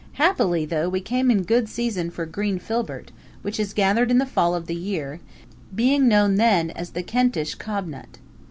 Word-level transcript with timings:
Happily, 0.13 0.65
though, 0.65 0.89
we 0.89 0.99
came 0.99 1.29
in 1.29 1.43
good 1.43 1.69
season 1.69 2.09
for 2.09 2.25
the 2.25 2.31
green 2.31 2.57
filbert, 2.57 3.11
which 3.43 3.59
is 3.59 3.71
gathered 3.71 4.09
in 4.09 4.17
the 4.17 4.25
fall 4.25 4.55
of 4.55 4.65
the 4.65 4.73
year, 4.75 5.19
being 5.75 6.07
known 6.07 6.37
then 6.37 6.71
as 6.71 6.93
the 6.93 7.03
Kentish 7.03 7.53
cobnut. 7.53 8.17